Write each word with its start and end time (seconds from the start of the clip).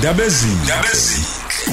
ndabezini 0.00 0.54
ndabezini 0.64 1.26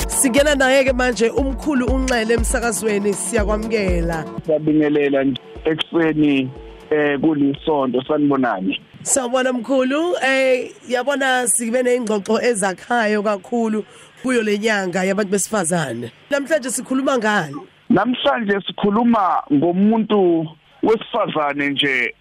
Singena 0.07 0.55
naye 0.55 0.83
ke 0.83 0.93
manje 0.93 1.29
umkhulu 1.29 1.85
unxele 1.85 2.33
emsakazweni 2.33 3.13
siyakwamukela. 3.13 4.25
siyabingelela 4.45 5.23
nje 5.23 5.41
ekuseni 5.65 6.49
eh 6.89 7.19
kulisonto 7.19 8.03
sanibonani 8.07 8.81
Sawubona 9.01 9.53
mkhulu 9.53 10.15
eh 10.23 10.71
yabona 10.89 11.47
sibe 11.47 11.83
nezingxoxo 11.83 12.41
ezakhayo 12.41 13.23
kakhulu 13.23 13.85
kuyo 14.21 14.43
lenyanga 14.43 15.03
yabantu 15.03 15.31
besifazane. 15.31 16.11
Namhlanje 16.31 16.69
sikhuluma 16.69 17.17
ngani? 17.17 17.55
namhlanje 17.89 18.59
sikhuluma 18.67 19.43
ngomuntu 19.53 20.47
wesifazane 20.83 21.69
nje 21.69 22.13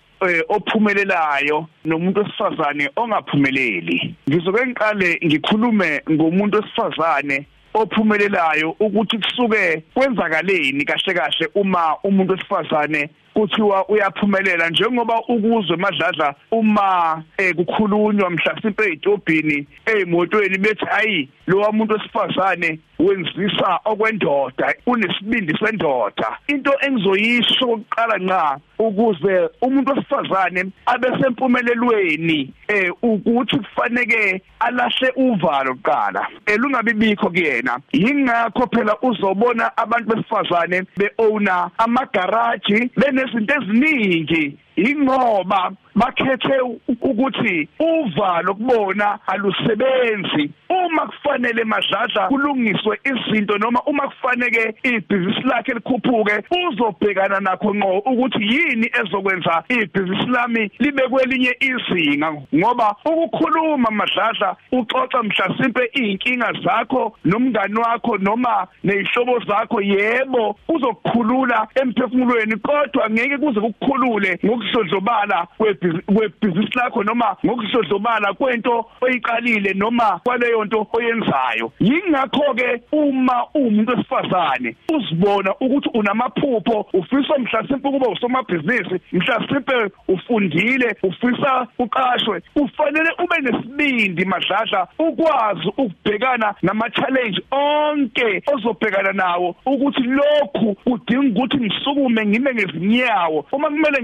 ophumelelayo 0.49 1.67
nomuntu 1.85 2.21
wesifazane 2.21 2.91
ongaphumeleli. 2.97 4.15
Ngizoke 4.29 4.67
ngiqale 4.67 5.21
ngikhulume 5.25 6.03
ngomuntu 6.11 6.57
wesifazane 6.57 7.47
ophumelelayo 7.75 8.71
ukuthi 8.81 9.19
kusuke 9.19 9.83
kwenzakaleni 9.95 10.85
kahle 10.85 11.15
kahle 11.15 11.49
uma 11.55 11.97
umuntu 12.05 12.33
wesifazane 12.33 13.11
kuthiwa 13.35 13.89
uyaphumelela 13.89 14.71
njengoba 14.71 15.21
ukuzwe 15.29 15.77
madladla 15.77 16.35
uma 16.51 17.23
eh 17.39 17.55
kukhulunywa 17.55 18.31
mhlasimpe 18.31 18.85
ezitobhini 18.85 19.67
ezimotweni 19.87 20.59
bethi 20.59 20.87
hayi 20.87 21.29
lo 21.47 21.73
muntu 21.73 21.95
wesifazane 21.95 22.79
wenzisa 22.99 23.81
okwendoda 23.85 24.75
unesibindi 24.87 25.59
sendoda. 25.59 26.39
Into 26.49 26.73
engizoyisho 26.81 27.71
oqala 27.71 28.19
nqa 28.19 28.59
ukuze 28.79 29.49
umuntu 29.61 29.91
wesifazane 29.91 30.65
abe 30.87 31.09
sempumelelweni 31.21 32.53
eh 32.69 32.91
ukuthi 33.03 33.59
kufaneke 33.59 34.43
alahle 34.61 35.13
uvalo 35.17 35.75
kuqala. 35.75 36.29
Elungabi 36.47 36.93
bikho 36.93 37.31
kuyena. 37.31 37.79
Yingakho 37.93 38.67
phela 38.67 38.97
uzobona 39.03 39.77
abantu 39.77 40.17
besifazane 40.17 40.83
beowner 40.97 41.71
amagaraji 41.79 42.91
benezinto 42.97 43.55
eziningi. 43.55 44.59
Ingoba 44.77 45.73
bakhethe 45.95 46.61
ukuthi 47.03 47.69
uvalo 47.79 48.55
kubona 48.55 49.19
alusebenzi. 49.27 50.51
Uma 50.69 51.07
kufanele 51.07 51.65
madladla 51.65 52.29
kulungiswe 52.29 52.99
izinto 53.05 53.59
noma 53.59 53.81
uma 53.87 54.09
kufaneke 54.09 54.75
ibhizinisi 54.83 55.43
lakhe 55.43 55.73
likhuphuke 55.75 56.45
uzobhekana 56.69 57.41
nakho 57.41 57.75
ngqo 57.75 57.99
ukuthi 57.99 58.43
yini 58.43 58.91
ezokwenza 59.01 59.65
ibhizinisi 59.69 60.31
lami 60.31 60.71
libe 60.79 61.03
kwelinye 61.03 61.57
izinga. 61.61 62.33
Ngoba 62.55 62.97
ukukhuluma 63.05 63.91
madladla 63.91 64.57
uxoxa 64.73 65.23
mhlasimpe 65.23 65.91
inkinga 65.93 66.53
zakho 66.65 67.17
nomngani 67.25 67.79
wakho 67.79 68.19
noma 68.19 68.67
nezihlobo 68.85 69.39
zakho 69.49 69.81
yebo 69.81 70.59
uzokukhulula 70.69 71.69
emphefumulweni 71.75 72.57
kodwa 72.57 73.11
ngeke 73.11 73.39
kuze 73.39 73.61
kukukhulule 73.61 74.39
ngokushodlobala 74.67 75.47
kwebhizinisi 75.57 76.79
lakho 76.79 77.03
noma 77.05 77.37
ngokushodlobala 77.45 78.33
kwento 78.35 78.87
oyiqalile 79.01 79.75
noma 79.75 80.21
kwaleyo 80.25 80.65
nto 80.65 80.87
oyenzayo. 80.93 81.73
Yingakho 81.81 82.55
ke 82.55 82.83
uma 82.93 83.47
umuntu 83.55 83.93
wesifazane 83.93 84.77
uzibona 84.95 85.55
ukuthi 85.61 85.91
unamaphupho 85.95 86.87
ufisa 86.93 87.39
mhlasimpe 87.39 87.91
kuba 87.91 88.09
usomabhizinisi 88.09 89.01
mhlasimpe 89.13 89.91
ufundile 90.09 90.97
ufisa 91.03 91.67
uqashwe 91.79 92.43
ufanele 92.57 93.11
ube 93.19 93.37
nesibindi 93.41 94.25
madladla 94.25 94.89
ukwazi 94.99 95.69
ukubhekana 95.69 96.55
nama 96.63 96.91
challenge 96.91 97.41
onke 97.51 98.43
ozobhekana 98.55 99.13
nawo 99.13 99.57
ukuthi 99.67 100.03
lokhu 100.03 100.75
kudinga 100.75 101.41
ukuthi 101.41 101.57
ngisukume 101.57 102.27
ngime 102.27 102.55
ngezinyawo. 102.55 103.47
Uma 103.53 103.69
kumele 103.69 104.03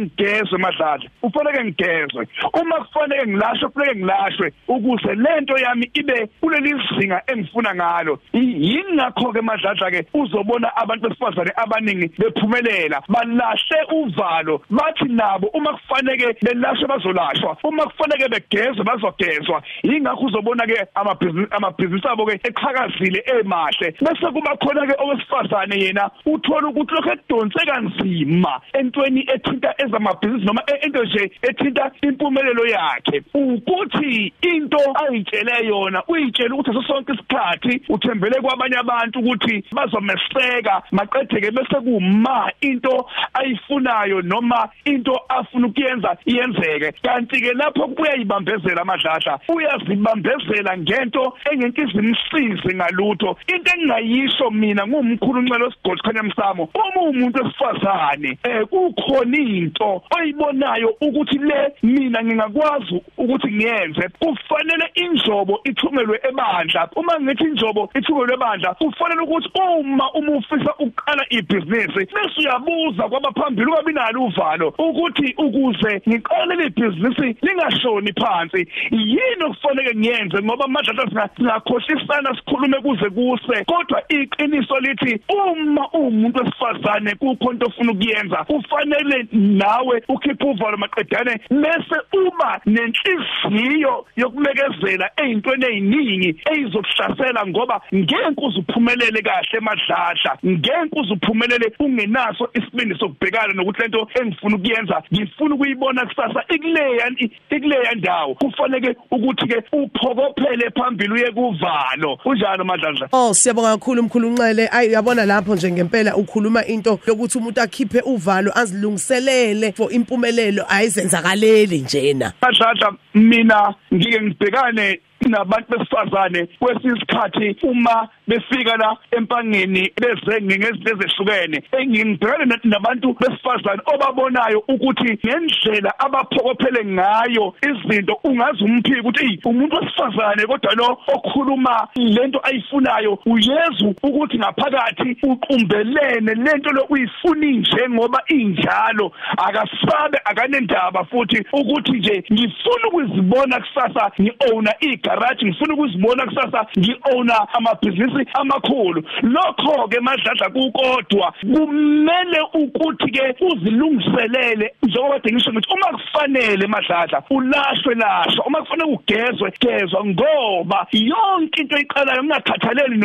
ngigezwe 0.52 0.58
madladla 0.58 1.10
ufanele 1.22 1.64
ngigezwe. 1.64 2.28
Uma 2.52 2.76
kufanele 2.76 3.26
ngilashwe 3.26 3.68
kufanele 3.68 4.00
ngilashwe 4.00 4.52
ukuze 4.68 5.14
lento 5.14 5.58
yami 5.58 5.90
ibe 5.94 6.28
kuleli 6.40 6.74
zinga 6.98 7.22
engifuna 7.26 7.74
ngalo. 7.74 8.18
Yingakho 8.32 9.32
ke 9.32 9.40
madladla 9.40 9.90
ke 9.90 10.06
uzobona 10.14 10.76
abantu 10.76 11.08
besifazane 11.08 11.52
abaningi 11.56 12.08
bephumelela? 12.18 13.02
Balahle 13.08 13.78
uvalo 13.92 14.62
bathi 14.70 15.08
nabo 15.08 15.48
uma 15.54 15.72
kufanele 15.72 16.36
belashwe 16.42 16.88
bazolashwa 16.88 17.56
uma 17.64 17.86
kufanele 17.86 18.28
begezwe 18.28 18.84
bazogezwa. 18.84 19.62
Yingakho 19.82 20.24
uzobona 20.26 20.66
ke 20.66 20.86
amabhizinisi 20.94 21.50
amabhizinisi 21.50 22.08
abo 22.08 22.26
ke 22.26 22.40
eqhakazile 22.44 23.24
emahle. 23.26 23.94
Bese 24.00 24.26
kuba 24.32 24.56
khona 24.56 24.86
ke 24.86 24.94
owesifazane 24.98 25.76
yena 25.80 26.10
uthola 26.26 26.68
ukuthi 26.68 26.94
lokho 26.94 27.12
edonse 27.12 27.66
kanzima 27.66 28.60
entweni 28.72 29.20
ethinta 29.34 29.74
ezamabhizinisi 29.78 30.41
noma 30.42 30.62
into 30.82 31.04
nje 31.04 31.30
ethinta 31.42 31.90
impumelelo 32.02 32.66
yakhe 32.66 33.22
ukuthi 33.34 34.32
into 34.42 34.78
ayitshele 34.94 35.66
yona 35.66 36.02
uyitshela 36.08 36.54
ukuthi 36.54 36.86
sonke 36.86 37.12
isikhathi 37.12 37.82
uthembele 37.88 38.40
kwabanye 38.40 38.76
abantu 38.76 39.18
ukuthi 39.18 39.64
bazomeseka 39.72 40.82
maqedeke 40.92 41.50
bese 41.50 41.80
kuma 41.84 42.52
into 42.60 43.06
ayifunayo 43.34 44.22
noma 44.22 44.68
into 44.84 45.20
afuna 45.28 45.66
ukuyenza 45.66 46.16
iyenzeke 46.26 46.92
kanti 47.02 47.40
ke 47.40 47.52
lapho 47.52 47.88
kuyayibambezela 47.88 48.82
amadlahla 48.82 49.38
uyazibambezela 49.48 50.78
ngento 50.78 51.36
engeke 51.50 51.82
izimsize 51.82 52.74
ngalutho. 52.74 53.36
Into 53.46 53.70
engingayisho 53.72 54.50
mina 54.50 54.86
ngumkhulu 54.86 55.38
uncelo 55.40 55.70
sigodi 55.70 56.02
khanya 56.02 56.22
msamo 56.22 56.68
uma 56.74 57.00
umuntu 57.02 57.44
wesifazane 57.44 58.38
eh 58.44 58.66
kukhona 58.66 59.38
into 59.38 60.02
oyibonayo 60.32 60.96
ukuthi 61.00 61.38
le 61.38 61.72
mina 61.82 62.22
ngingakwazi 62.24 63.02
ukuthi 63.16 63.52
ngiyenze 63.52 64.08
kufanele 64.18 64.90
injobo 64.94 65.60
ithumelwe 65.64 66.20
ebandla. 66.28 66.88
Uma 66.96 67.20
ngithi 67.20 67.44
injobo 67.44 67.90
ithumelwe 67.94 68.34
ebandla 68.34 68.74
kufanele 68.74 69.20
ukuthi 69.22 69.48
uma 69.54 70.12
uma 70.12 70.32
ufisa 70.32 70.74
ukuqala 70.78 71.26
ibhizinisi 71.30 72.08
bese 72.14 72.38
uyabuza 72.38 73.08
kwabaphambili 73.08 73.70
ungabi 73.70 73.92
nalo 73.92 74.24
uvalo 74.24 74.74
ukuthi 74.78 75.34
ukuze 75.38 76.02
ngiqale 76.08 76.54
le 76.54 76.70
bhizinisi 76.70 77.36
lingashoni 77.42 78.12
phansi 78.12 78.68
yini 78.90 79.44
okufanele 79.44 79.94
ngiyenze? 79.96 80.42
Ngoba 80.42 80.68
madlala 80.68 81.28
singakhohlisana 81.36 82.36
sikhulume 82.36 82.78
kuze 82.80 83.10
kuse. 83.10 83.64
Kodwa 83.64 84.02
iqiniso 84.08 84.78
lithi 84.80 85.20
uma 85.28 85.88
umuntu 85.88 86.38
wesifazane 86.38 87.14
kukho 87.14 87.52
into 87.52 87.66
ofuna 87.66 87.92
ukuyenza. 87.92 88.36
Kufanele 88.44 89.26
nawe 89.32 90.02
ukhiphe 90.14 90.44
uvalo 90.44 90.76
maqedane 90.76 91.34
bese 91.50 91.98
uba 92.26 92.60
nenhliziyo 92.66 94.06
yokumekezela 94.16 95.10
ezintweni 95.16 95.66
eziningi 95.66 96.30
ezizokuhlasela 96.52 97.46
ngoba 97.46 97.80
ngeke 97.94 98.40
uzuphumelele 98.46 99.22
kahle 99.22 99.58
emadlahla 99.58 100.32
ngeke 100.46 101.00
uzuphumelele 101.00 101.72
ungenaso 101.78 102.48
isibindi 102.54 102.94
sokubhekana 102.98 103.52
nokuthi 103.52 103.82
lento 103.82 104.08
engifuna 104.20 104.56
ukuyenza 104.56 105.02
ngifuna 105.12 105.54
ukuyibona 105.54 106.06
kusasa 106.06 106.44
ikuleya 106.54 107.10
ikuleya 107.50 107.92
ndawo. 107.94 108.34
Kufanele 108.34 108.96
ukuthi 109.10 109.46
ke 109.46 109.62
uphokophele 109.72 110.70
phambili 110.70 111.12
uye 111.12 111.30
kuvalo. 111.30 112.18
Unjalo 112.24 112.64
madlala 112.64 113.08
Oh 113.12 113.34
siyabonga 113.34 113.70
kakhulu 113.70 114.02
mkhulu 114.02 114.30
Nxele 114.30 114.68
ayi 114.72 114.92
yabona 114.92 115.24
lapho 115.24 115.54
nje 115.54 115.72
ngempela 115.72 116.16
ukhuluma 116.16 116.66
into 116.66 116.98
yokuthi 117.06 117.38
umuntu 117.38 117.60
akhiphe 117.60 118.00
uvalo 118.00 118.52
azilungiselele 118.58 119.72
for 119.72 119.92
impumelelo 120.02 120.62
ayizenzakaleli 120.68 121.78
njena? 121.78 122.32
Madlala 122.42 122.88
mina 123.14 123.74
ngike 123.94 124.20
ngibhekane 124.22 125.00
nabantu 125.28 125.78
besifazane 125.78 126.48
kwesisikhathi 126.60 127.56
uma 127.62 128.08
befika 128.28 128.76
la 128.76 128.96
empangeni 129.10 129.92
beze 130.00 130.42
ngezinto 130.42 130.90
ezehlukene 130.92 131.62
engingibhekane 131.78 132.58
nabantu 132.64 133.16
besifazane 133.20 133.82
obabonayo 133.94 134.58
ukuthi 134.68 135.18
ngendlela 135.26 135.98
abaphokophele 135.98 136.84
ngayo 136.84 137.54
izinto 137.68 138.18
ungazi 138.24 138.64
umphiki 138.64 139.00
ukuthi 139.00 139.40
umuntu 139.44 139.76
wesifazane 139.76 140.46
kodwa 140.46 140.74
lo 140.74 140.98
okhuluma 141.14 141.88
lento 141.96 142.40
ayifunayo 142.42 143.18
uyezu 143.26 143.94
ukuthi 144.02 144.38
ngaphakathi 144.38 145.16
uqumbelene 145.22 146.34
lento 146.34 146.70
lo 146.70 146.86
uyifuni 146.90 147.56
njengoba 147.56 148.22
injalo. 148.28 149.12
Akasabe 149.36 150.18
akanendaba 150.24 151.04
futhi 151.04 151.44
ukuthi 151.52 151.92
nje 151.92 152.24
ngifuna 152.32 152.88
ukuzibona 152.88 153.60
kusasa 153.60 154.10
ngi-owner 154.20 154.74
igarage 155.12 155.46
ngifuna 155.46 155.74
ukuzibona 155.74 156.26
kusasa 156.26 156.66
ngi-owner 156.78 157.46
amabhizinisi 157.52 158.30
amakhulu. 158.34 159.04
Lokho 159.22 159.88
ke 159.88 160.00
madladla 160.00 160.50
kukodwa. 160.50 161.32
Kumele 161.40 162.40
ukuthi 162.54 163.10
ke 163.12 163.34
uzilungiselele 163.40 164.74
njengoba 164.82 165.20
ngisho 165.32 165.52
ngithi 165.52 165.68
uma 165.74 165.98
kufanele 165.98 166.66
madladla 166.66 167.22
ulahlwe 167.30 167.94
lashwa 167.94 168.46
uma 168.46 168.60
kufanele 168.60 168.92
ugezwe 168.92 169.52
gezwa 169.60 170.04
ngoba 170.06 170.86
yonke 170.92 171.62
into 171.62 171.78
iqalayo 171.78 172.20
ungakhathaleli 172.20 172.96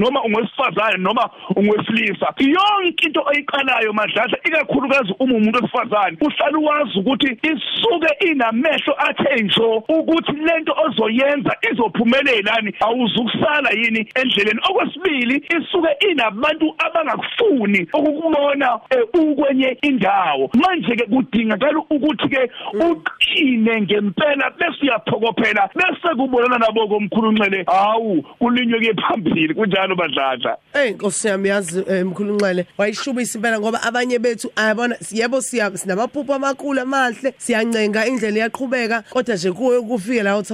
noma 0.00 0.22
ungwesifazane 0.22 0.98
noma 0.98 1.30
ungwesilisa 1.56 2.34
yonke 2.38 3.06
into 3.06 3.22
oyiqalayo 3.26 3.92
madladla 3.92 4.38
ikakhulukazi 4.44 5.14
uma 5.18 5.34
umuntu 5.34 5.58
wesifazane 5.62 6.16
uhlala 6.20 6.58
wazi 6.58 6.98
ukuthi 6.98 7.26
isuke 7.26 8.26
inamehlo 8.30 8.94
athe 8.98 9.42
njo 9.42 9.84
ukuthi 9.88 10.32
lento 10.32 10.72
ozoyenza 11.16 11.56
izophumelelani 11.72 12.74
awuzukusala 12.80 13.70
yini 13.70 14.08
endleleni? 14.14 14.60
Okwesibili 14.70 15.36
isuke 15.36 15.88
inabantu 16.10 16.74
abangakufuni 16.78 17.88
ukukubona 17.94 18.80
ukwenye 19.14 19.78
indawo. 19.82 20.50
Manje 20.54 20.96
ke 20.96 21.06
kudingakala 21.06 21.78
ukuthi 21.90 22.28
ke 22.28 22.50
uqine 22.72 23.80
ngempela 23.80 24.50
bese 24.50 24.82
uyaphokophela 24.82 25.70
bese 25.74 26.14
kubonana 26.16 26.58
nabo 26.58 26.88
komkhulunxele 26.88 27.64
hawu 27.66 28.22
kulinywe 28.38 28.80
ke 28.80 28.94
phambili. 28.94 29.54
Kunjalo 29.54 29.96
badladla? 29.96 30.56
Hey 30.72 30.90
nkosi 30.90 31.28
yami 31.28 31.48
yazi 31.48 31.84
emkhulunxele 31.88 32.66
wayishubisa 32.78 33.38
impela 33.38 33.60
ngoba 33.60 33.82
abanye 33.82 34.18
bethu 34.18 34.50
ayabona 34.56 34.96
yebo 35.12 35.40
siya 35.40 35.76
sinamaphupho 35.76 36.34
amakhulu 36.34 36.80
amahle 36.80 37.34
siyancenga 37.38 38.06
indlela 38.06 38.36
iyaqhubeka. 38.36 39.02
Kodwa 39.10 39.34
nje 39.34 39.52
kuwe 39.52 39.80
kufike 39.80 40.22
la 40.22 40.38
uthi 40.38 40.52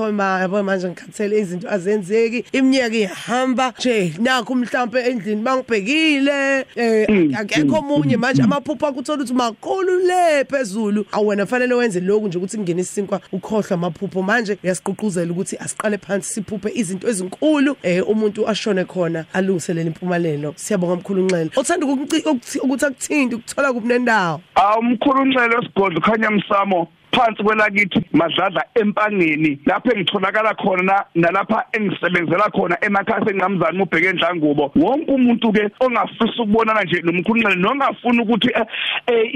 yabo 0.52 0.62
manje 0.62 0.88
ngikhathele 0.88 1.38
izinto 1.38 1.70
azenzeki 1.70 2.44
iminyaka 2.52 2.96
ihamba 2.96 3.74
nje 3.78 4.12
nakho 4.18 4.54
mhlawumbe 4.54 5.00
endlini 5.00 5.42
bangibhekile 5.42 6.66
eh 6.76 7.06
Mm, 7.08 7.34
akekho 7.34 7.76
omunye 7.76 8.16
manje 8.16 8.42
amaphupho 8.42 8.86
akuthola 8.86 9.22
ukuthi 9.22 9.34
makhulu 9.34 9.98
le 9.98 10.44
phezulu 10.44 11.06
awena 11.12 11.46
fanele 11.46 11.74
wenze 11.74 12.00
lokhu 12.00 12.26
nje 12.28 12.38
ukuthi 12.38 12.56
kungene 12.56 12.80
isinkwa 12.80 13.20
ukhohlwa 13.32 13.74
amaphupho. 13.74 14.22
Manje 14.22 14.58
uyasiqoquzela 14.64 15.32
ukuthi 15.32 15.56
asiqale 15.56 15.98
phansi 15.98 16.34
siphuphe 16.34 16.70
izinto 16.74 17.08
ezinkulu 17.08 17.76
eh 17.82 18.08
umuntu 18.08 18.48
ashone 18.48 18.84
khona 18.84 19.24
alungiselele 19.32 19.86
impumelelo. 19.86 20.54
Siyabonga 20.56 20.96
mkhulu 20.96 21.22
Nxele. 21.22 21.50
Uthanda 21.56 21.86
ukuthi 21.86 22.22
akuthindi 22.58 23.34
ukuthola 23.34 23.72
kubunendawo 23.72 24.40
awumkhulunxele 24.54 25.56
wesigodlo 25.56 26.00
khanya 26.00 26.30
msamo 26.30 26.88
phansi 27.12 27.42
kwelakithi 27.42 28.00
madladla 28.12 28.64
empangeni 28.74 29.58
lapho 29.66 29.90
engitholakala 29.92 30.54
khona 30.54 31.04
nalapha 31.14 31.64
engisebenzela 31.72 32.50
khona 32.50 32.76
emakhaya 32.84 33.26
senqamzana 33.26 33.82
ubheke 33.82 34.08
endlangubo 34.08 34.72
wonke 34.76 35.12
umuntu 35.12 35.52
ke 35.52 35.70
ongafisa 35.80 36.42
ukubonana 36.42 36.82
nje 36.82 37.02
nomkhulunqele 37.02 37.56
nongafuna 37.56 38.22
ukuthi 38.22 38.50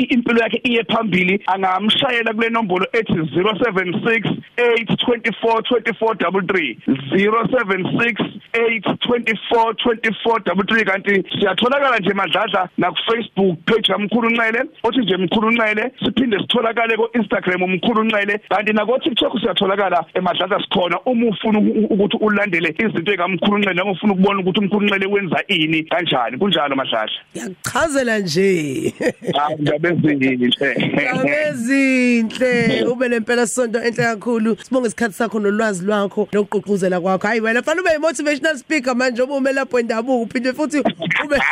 impilo 0.08 0.40
yakhe 0.42 0.60
iye 0.64 0.84
phambili 0.84 1.42
angamshayela 1.46 2.34
kule 2.34 2.48
nombolo 2.48 2.86
ethi 2.92 3.12
076 3.12 4.36
824 4.56 5.60
2433 5.60 6.76
076 7.12 8.36
824 8.52 9.72
2433 9.72 10.84
kanti 10.84 11.38
siyatholakala 11.38 11.98
nje 11.98 12.14
madladla 12.14 12.68
na 12.78 12.90
ku 12.90 12.96
Facebook 13.06 13.58
page 13.66 13.92
yamkhulunqele 13.92 14.60
othi 14.82 14.98
nje 14.98 15.16
mkhulunqele 15.16 15.92
siphinde 16.04 16.38
sitholakale 16.38 16.96
ku 16.96 17.08
Instagram 17.14 17.65
umkhulu 17.66 18.00
unxele 18.00 18.34
kanti 18.48 18.72
nako 18.72 18.98
TikTok 18.98 19.40
siyatholakala 19.40 20.04
emadlala 20.14 20.62
sikhona 20.64 20.96
uma 21.06 21.26
ufuna 21.28 21.58
ukuthi 21.94 22.16
ulandele 22.20 22.74
izinto 22.78 23.12
ekamkhulu 23.12 23.56
unxele 23.56 23.74
noma 23.74 23.92
ufuna 23.92 24.12
ukubona 24.12 24.40
ukuthi 24.40 24.60
umkhulu 24.60 24.86
unxele 24.86 25.06
wenza 25.06 25.38
ini 25.48 25.82
kanjani 25.82 26.38
kunjalo 26.38 26.76
madlala 26.76 27.10
ngiyachazela 27.36 28.18
nje. 28.18 28.94
Hayi 29.36 29.56
ngabezinhle 29.62 30.92
ngabezinhle 31.04 32.84
ube 32.84 33.08
lempela 33.08 33.46
sonto 33.46 33.78
enhle 33.78 34.02
kakhulu. 34.02 34.56
Sibonge 34.62 34.86
isikhathi 34.86 35.14
sakho 35.14 35.38
nolwazi 35.40 35.84
lwakho 35.84 36.28
lokuqhuquzela 36.32 37.00
kwakho. 37.00 37.26
Hayi 37.26 37.40
wena 37.40 37.62
fanele 37.62 37.80
ube 37.80 37.98
motivational 37.98 38.56
speaker 38.56 38.94
manje 38.96 39.22
uma 39.22 39.36
ume 39.36 39.52
lapho 39.52 39.80
endabuko 39.80 40.22
uphinde 40.22 40.52
futhi 40.52 40.82
ube 41.26 41.42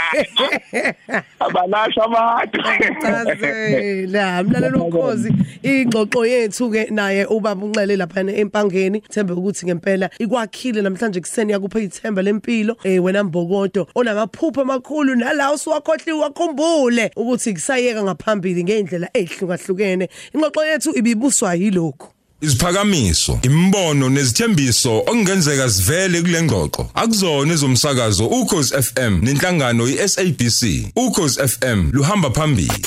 abalasha 1.40 2.02
abantu 2.04 2.58
chazela 3.02 4.42
mlalelo 4.42 4.84
ukhozi 4.84 5.34
ingxoxo 5.62 6.26
yethu 6.26 6.70
ke 6.70 6.90
naye 6.90 7.26
ubaba 7.26 7.64
unxele 7.66 7.96
lapha 7.96 8.20
empangeni. 8.20 9.00
Thembe 9.00 9.32
ukuthi 9.32 9.66
ngempela 9.66 10.10
ikwakhile 10.18 10.82
namhlanje 10.82 11.20
kuseni 11.20 11.52
yakupha 11.52 11.80
ithemba 11.80 12.22
lempilo 12.22 12.76
eh 12.84 13.04
wena 13.04 13.24
mbokodo 13.24 13.86
onamaphupho 13.94 14.60
amakhulu 14.60 15.14
nala 15.14 15.52
usuwakhohliwe 15.52 16.18
wakhumbule 16.18 17.10
ukuthi 17.16 17.52
kusayeka 17.52 18.02
ngaphambili 18.02 18.64
ngeindlela 18.64 19.08
ezihlukahlukene 19.14 20.08
ingxoxo 20.34 20.64
yethu 20.64 20.98
ibibuswa 20.98 21.54
yilokho 21.54 22.13
Isiphakamiso, 22.44 23.38
imbono 23.42 24.08
nezithembiso 24.08 24.98
okungenzeka 24.98 25.70
sivele 25.70 26.22
kule 26.22 26.42
ngxoxo. 26.42 26.90
Akuzona 26.94 27.52
ezomsakazo 27.54 28.26
ukhozi 28.26 28.74
FM 28.82 29.20
nenhlangano 29.22 29.88
iSABC. 29.88 30.60
Ukhozi 30.96 31.40
FM 31.48 31.90
luhamba 31.92 32.30
phambili. 32.30 32.86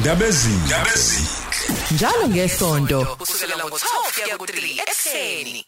Ndabezi, 0.00 0.48
ndabezi. 0.66 1.20
njalo 1.94 2.28
ngesonto 2.28 3.04
kusukela 3.18 3.54
ngo12 3.64 4.22
kuya 4.22 4.36
ku3 4.36 4.82
ekseni 4.82 5.64